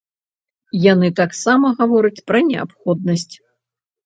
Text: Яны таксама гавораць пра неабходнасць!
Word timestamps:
Яны 0.85 1.09
таксама 1.19 1.71
гавораць 1.83 2.23
пра 2.33 2.39
неабходнасць! 2.49 3.31